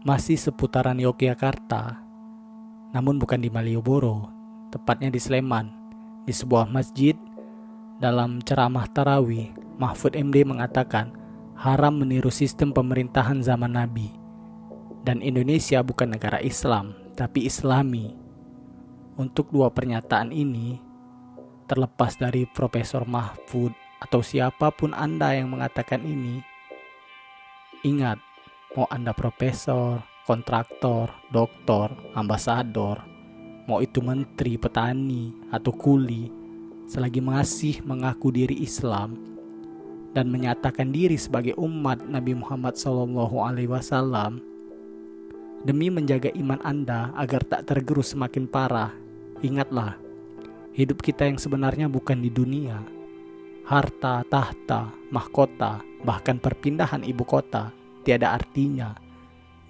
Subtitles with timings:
[0.00, 2.00] masih seputaran Yogyakarta,
[2.96, 4.32] namun bukan di Malioboro,
[4.72, 5.68] tepatnya di Sleman,
[6.24, 7.12] di sebuah masjid.
[8.00, 11.12] Dalam ceramah tarawih, Mahfud MD mengatakan
[11.52, 14.08] haram meniru sistem pemerintahan zaman Nabi.
[15.04, 18.16] Dan Indonesia bukan negara Islam, tapi Islami.
[19.20, 20.80] Untuk dua pernyataan ini,
[21.68, 26.40] terlepas dari Profesor Mahfud atau siapa pun Anda yang mengatakan ini,
[27.84, 28.16] ingat
[28.78, 29.98] mau Anda profesor,
[30.30, 33.02] kontraktor, doktor, ambasador,
[33.66, 36.30] mau itu menteri, petani, atau kuli,
[36.86, 39.18] selagi masih mengaku diri Islam
[40.14, 44.38] dan menyatakan diri sebagai umat Nabi Muhammad SAW,
[45.66, 48.94] demi menjaga iman Anda agar tak tergerus semakin parah,
[49.42, 49.98] ingatlah,
[50.78, 52.78] hidup kita yang sebenarnya bukan di dunia.
[53.66, 58.96] Harta, tahta, mahkota, bahkan perpindahan ibu kota tiada artinya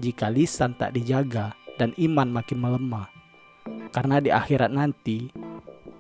[0.01, 3.07] jika lisan tak dijaga dan iman makin melemah.
[3.93, 5.29] Karena di akhirat nanti,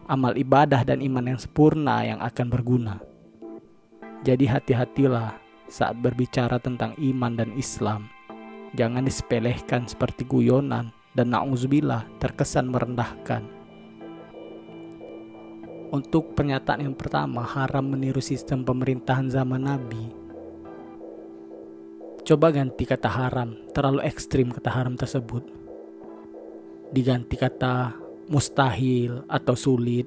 [0.09, 2.97] amal ibadah dan iman yang sempurna yang akan berguna.
[4.25, 5.37] Jadi hati-hatilah
[5.69, 8.09] saat berbicara tentang iman dan Islam.
[8.77, 13.43] Jangan disepelekan seperti guyonan dan na'udzubillah terkesan merendahkan.
[15.91, 20.20] Untuk pernyataan yang pertama, haram meniru sistem pemerintahan zaman Nabi
[22.31, 25.43] Coba ganti kata haram, terlalu ekstrim kata haram tersebut.
[26.95, 27.91] Diganti kata
[28.31, 30.07] mustahil atau sulit,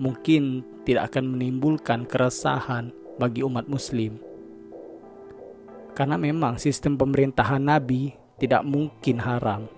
[0.00, 2.88] mungkin tidak akan menimbulkan keresahan
[3.20, 4.16] bagi umat muslim.
[5.92, 9.68] Karena memang sistem pemerintahan Nabi tidak mungkin haram,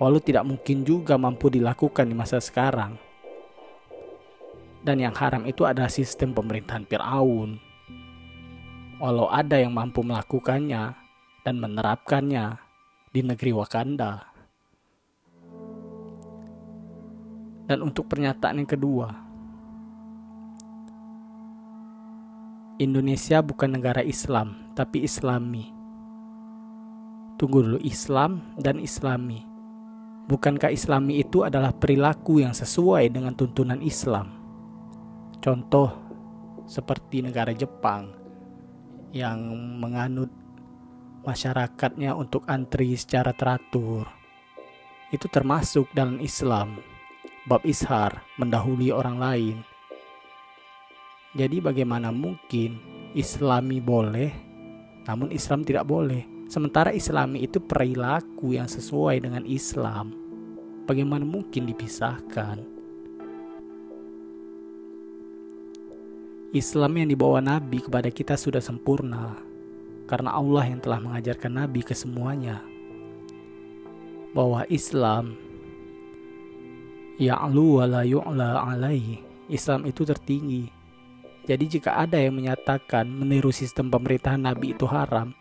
[0.00, 2.96] walau tidak mungkin juga mampu dilakukan di masa sekarang.
[4.80, 7.60] Dan yang haram itu adalah sistem pemerintahan Fir'aun.
[9.04, 10.99] Walau ada yang mampu melakukannya,
[11.44, 12.60] dan menerapkannya
[13.10, 14.30] di negeri Wakanda.
[17.70, 19.08] Dan untuk pernyataan yang kedua,
[22.80, 25.68] Indonesia bukan negara Islam, tapi Islami.
[27.36, 29.44] Tunggu dulu, Islam dan Islami.
[30.26, 34.32] Bukankah Islami itu adalah perilaku yang sesuai dengan tuntunan Islam?
[35.44, 35.92] Contoh
[36.64, 38.16] seperti negara Jepang
[39.12, 39.40] yang
[39.76, 40.39] menganut
[41.30, 44.02] masyarakatnya untuk antri secara teratur.
[45.14, 46.82] Itu termasuk dalam Islam.
[47.46, 49.56] Bab ishar mendahului orang lain.
[51.38, 52.82] Jadi bagaimana mungkin
[53.14, 54.30] Islami boleh,
[55.06, 56.26] namun Islam tidak boleh.
[56.50, 60.10] Sementara Islami itu perilaku yang sesuai dengan Islam.
[60.90, 62.58] Bagaimana mungkin dipisahkan?
[66.50, 69.49] Islam yang dibawa Nabi kepada kita sudah sempurna
[70.10, 72.58] karena Allah yang telah mengajarkan Nabi ke semuanya
[74.34, 75.38] bahwa Islam
[77.14, 79.22] ya'lu wa la yu'la alaihi.
[79.50, 80.70] Islam itu tertinggi.
[81.46, 85.34] Jadi jika ada yang menyatakan meniru sistem pemerintahan Nabi itu haram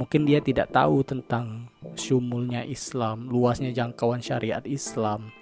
[0.00, 5.32] mungkin dia tidak tahu tentang syumulnya Islam luasnya jangkauan syariat Islam.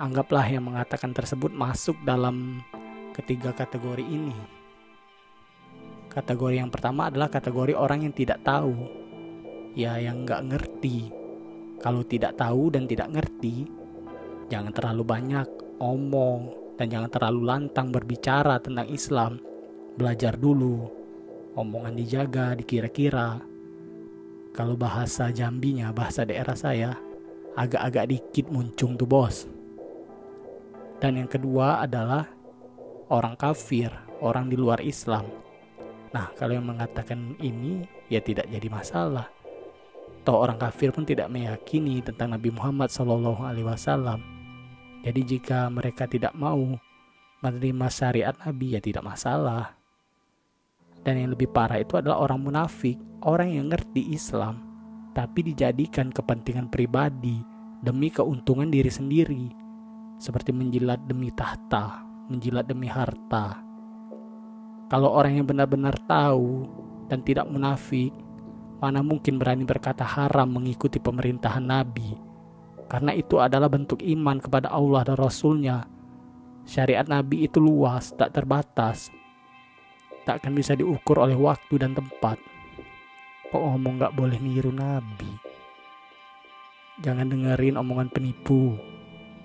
[0.00, 2.60] Anggaplah yang mengatakan tersebut masuk dalam
[3.12, 4.53] ketiga kategori ini
[6.14, 8.70] Kategori yang pertama adalah kategori orang yang tidak tahu,
[9.74, 11.10] ya yang nggak ngerti.
[11.82, 13.66] Kalau tidak tahu dan tidak ngerti,
[14.46, 15.48] jangan terlalu banyak
[15.82, 19.42] omong dan jangan terlalu lantang berbicara tentang Islam.
[19.98, 20.86] Belajar dulu,
[21.58, 23.42] omongan dijaga, dikira-kira.
[24.54, 26.94] Kalau bahasa Jambinya, bahasa daerah saya,
[27.58, 29.50] agak-agak dikit muncung tuh bos.
[31.02, 32.30] Dan yang kedua adalah
[33.10, 33.90] orang kafir,
[34.22, 35.43] orang di luar Islam
[36.14, 39.26] Nah, kalau yang mengatakan ini ya tidak jadi masalah.
[40.22, 44.22] Toh orang kafir pun tidak meyakini tentang Nabi Muhammad Shallallahu Alaihi Wasallam.
[45.02, 46.78] Jadi jika mereka tidak mau
[47.44, 49.76] menerima syariat Nabi ya tidak masalah.
[51.04, 52.96] Dan yang lebih parah itu adalah orang munafik,
[53.26, 54.64] orang yang ngerti Islam,
[55.12, 57.44] tapi dijadikan kepentingan pribadi
[57.84, 59.52] demi keuntungan diri sendiri,
[60.16, 62.00] seperti menjilat demi tahta,
[62.32, 63.60] menjilat demi harta,
[64.92, 66.68] kalau orang yang benar-benar tahu
[67.08, 68.12] dan tidak munafik,
[68.84, 72.14] mana mungkin berani berkata haram mengikuti pemerintahan Nabi?
[72.84, 75.88] Karena itu adalah bentuk iman kepada Allah dan Rasulnya.
[76.68, 79.08] Syariat Nabi itu luas, tak terbatas.
[80.28, 82.36] Tak akan bisa diukur oleh waktu dan tempat.
[83.48, 85.28] Kok ngomong gak boleh niru Nabi?
[87.00, 88.76] Jangan dengerin omongan penipu.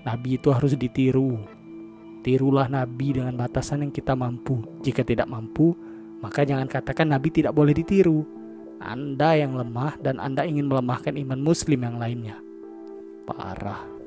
[0.04, 1.59] Nabi itu harus ditiru.
[2.19, 4.60] Tirulah Nabi dengan batasan yang kita mampu.
[4.83, 5.71] Jika tidak mampu,
[6.19, 8.27] maka jangan katakan Nabi tidak boleh ditiru.
[8.80, 12.36] Anda yang lemah dan Anda ingin melemahkan iman muslim yang lainnya.
[13.24, 14.00] Parah.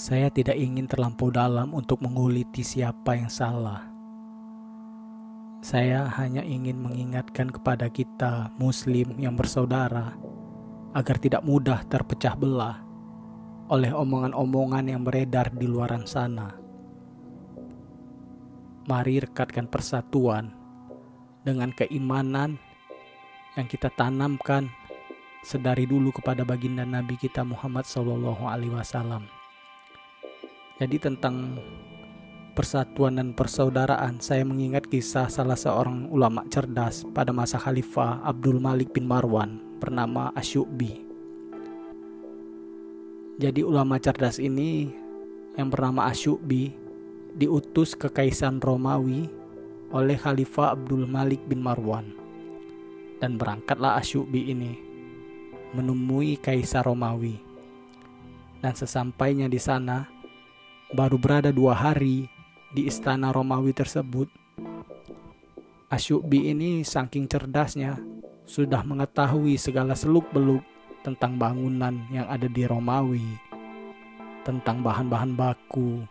[0.00, 3.99] Saya tidak ingin terlampau dalam untuk menguliti siapa yang salah.
[5.70, 10.18] Saya hanya ingin mengingatkan kepada kita, Muslim yang bersaudara,
[10.98, 12.82] agar tidak mudah terpecah belah
[13.70, 16.50] oleh omongan-omongan yang beredar di luaran sana.
[18.90, 20.50] Mari rekatkan persatuan
[21.46, 22.58] dengan keimanan
[23.54, 24.66] yang kita tanamkan
[25.46, 27.86] sedari dulu kepada baginda Nabi kita Muhammad
[28.74, 29.22] Wasallam.
[30.82, 31.62] Jadi tentang
[32.52, 38.90] persatuan dan persaudaraan, saya mengingat kisah salah seorang ulama cerdas pada masa Khalifah Abdul Malik
[38.90, 41.06] bin Marwan bernama Asyubi.
[43.40, 44.92] Jadi ulama cerdas ini
[45.56, 46.74] yang bernama Asyubi
[47.38, 49.30] diutus ke Kaisar Romawi
[49.94, 52.10] oleh Khalifah Abdul Malik bin Marwan.
[53.22, 54.72] Dan berangkatlah Asyubi ini
[55.72, 57.38] menemui Kaisar Romawi.
[58.60, 60.04] Dan sesampainya di sana,
[60.92, 62.39] baru berada dua hari
[62.70, 64.30] di istana Romawi tersebut,
[65.90, 67.98] Asyubi ini saking cerdasnya
[68.46, 70.62] sudah mengetahui segala seluk-beluk
[71.02, 73.26] tentang bangunan yang ada di Romawi,
[74.46, 76.06] tentang bahan-bahan baku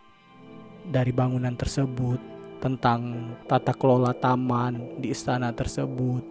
[0.84, 2.20] dari bangunan tersebut,
[2.60, 6.28] tentang tata kelola taman di istana tersebut.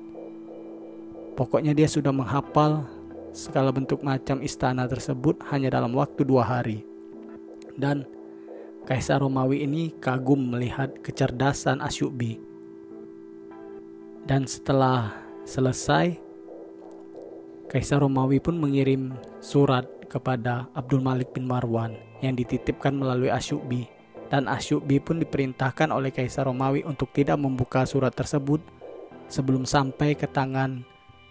[1.32, 2.84] Pokoknya dia sudah menghafal
[3.32, 6.84] segala bentuk macam istana tersebut hanya dalam waktu dua hari.
[7.78, 8.17] Dan
[8.88, 12.40] Kaisar Romawi ini kagum melihat kecerdasan Asyubi.
[14.24, 15.12] Dan setelah
[15.44, 16.16] selesai,
[17.68, 19.12] Kaisar Romawi pun mengirim
[19.44, 23.84] surat kepada Abdul Malik bin Marwan yang dititipkan melalui Asyubi.
[24.32, 28.64] Dan Asyubi pun diperintahkan oleh Kaisar Romawi untuk tidak membuka surat tersebut
[29.28, 30.80] sebelum sampai ke tangan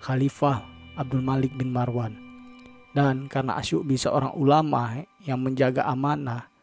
[0.06, 0.62] Khalifah
[0.94, 2.22] Abdul Malik bin Marwan.
[2.94, 6.54] Dan karena Asyubi seorang ulama yang menjaga amanah,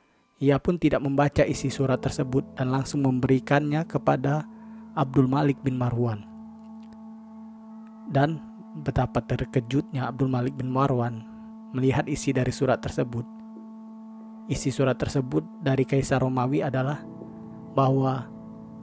[0.45, 4.45] ia pun tidak membaca isi surat tersebut dan langsung memberikannya kepada
[4.93, 6.21] Abdul Malik bin Marwan.
[8.13, 8.37] Dan
[8.85, 11.25] betapa terkejutnya Abdul Malik bin Marwan
[11.73, 13.25] melihat isi dari surat tersebut.
[14.53, 17.01] Isi surat tersebut dari Kaisar Romawi adalah
[17.73, 18.29] bahwa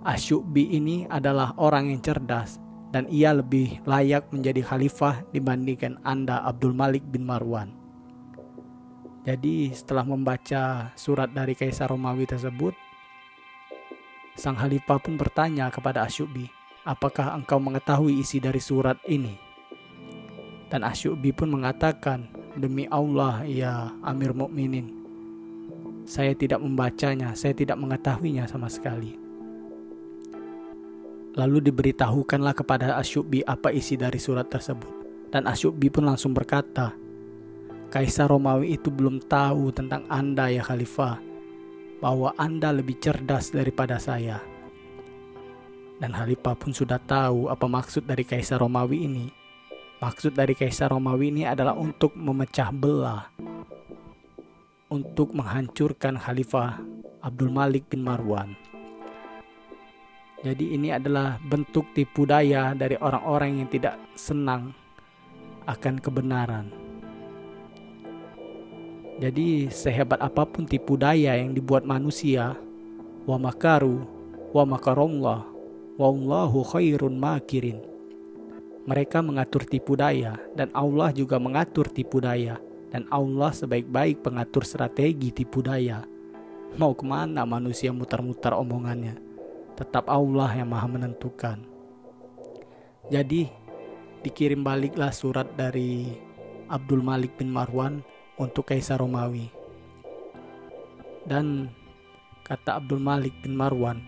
[0.02, 2.58] Asyubi ini adalah orang yang cerdas
[2.90, 7.81] dan ia lebih layak menjadi khalifah dibandingkan Anda Abdul Malik bin Marwan.
[9.22, 12.74] Jadi setelah membaca surat dari Kaisar Romawi tersebut,
[14.34, 16.50] Sang Khalifah pun bertanya kepada Asyubi,
[16.82, 19.38] apakah engkau mengetahui isi dari surat ini?
[20.74, 22.26] Dan Asyubi pun mengatakan,
[22.58, 24.90] demi Allah ya Amir Mukminin,
[26.10, 29.14] saya tidak membacanya, saya tidak mengetahuinya sama sekali.
[31.38, 34.90] Lalu diberitahukanlah kepada Asyubi apa isi dari surat tersebut.
[35.30, 36.98] Dan Asyubi pun langsung berkata,
[37.92, 41.20] Kaisar Romawi itu belum tahu tentang Anda ya Khalifah,
[42.00, 44.40] bahwa Anda lebih cerdas daripada saya.
[46.00, 49.28] Dan Khalifah pun sudah tahu apa maksud dari Kaisar Romawi ini.
[50.00, 53.28] Maksud dari Kaisar Romawi ini adalah untuk memecah belah,
[54.88, 56.80] untuk menghancurkan Khalifah
[57.20, 58.56] Abdul Malik bin Marwan.
[60.48, 64.72] Jadi ini adalah bentuk tipu daya dari orang-orang yang tidak senang
[65.68, 66.81] akan kebenaran.
[69.22, 72.58] Jadi sehebat apa pun tipu daya yang dibuat manusia,
[73.30, 74.02] wa makaru,
[74.50, 75.46] wa makarullah,
[75.94, 77.86] wa allahu khairun makirin.
[78.90, 82.58] Mereka mengatur tipu daya dan Allah juga mengatur tipu daya
[82.90, 86.02] dan Allah sebaik-baik pengatur strategi tipu daya.
[86.82, 89.22] Mau ke mana manusia mutar-mutar omongannya?
[89.78, 91.62] Tetap Allah yang maha menentukan.
[93.14, 93.54] Jadi
[94.26, 96.10] dikirim baliklah surat dari
[96.74, 98.02] Abdul Malik bin Marwan
[98.42, 99.54] untuk Kaisar Romawi.
[101.22, 101.70] Dan
[102.42, 104.02] kata Abdul Malik bin Marwan,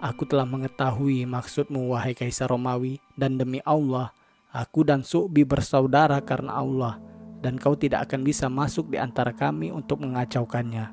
[0.00, 4.12] Aku telah mengetahui maksudmu wahai Kaisar Romawi dan demi Allah,
[4.52, 6.96] aku dan Su'bi bersaudara karena Allah
[7.40, 10.88] dan kau tidak akan bisa masuk di antara kami untuk mengacaukannya.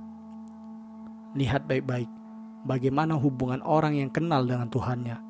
[1.39, 2.11] Lihat baik-baik
[2.67, 5.23] bagaimana hubungan orang yang kenal dengan Tuhannya.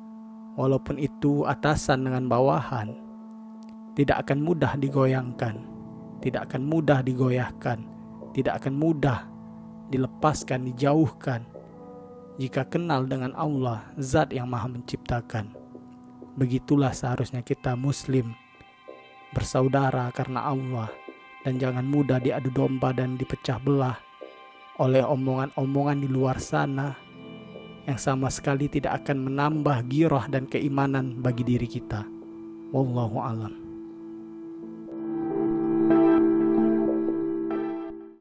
[0.58, 2.90] Walaupun itu atasan dengan bawahan,
[3.94, 5.77] tidak akan mudah digoyangkan
[6.24, 7.78] tidak akan mudah digoyahkan,
[8.34, 9.26] tidak akan mudah
[9.88, 11.42] dilepaskan, dijauhkan
[12.38, 15.50] jika kenal dengan Allah, Zat yang Maha Menciptakan.
[16.38, 18.30] Begitulah seharusnya kita Muslim
[19.34, 20.88] bersaudara karena Allah
[21.42, 23.98] dan jangan mudah diadu domba dan dipecah belah
[24.78, 26.94] oleh omongan-omongan di luar sana
[27.90, 32.06] yang sama sekali tidak akan menambah giroh dan keimanan bagi diri kita.
[32.70, 33.67] Wallahu alam.